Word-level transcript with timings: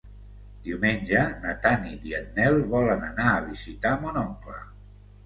Diumenge 0.67 1.19
na 1.43 1.51
Tanit 1.65 2.07
i 2.11 2.15
en 2.19 2.25
Nel 2.37 2.57
volen 2.71 3.05
anar 3.09 3.29
a 3.35 3.45
visitar 3.51 3.93
mon 4.07 4.19
oncle. 4.23 4.57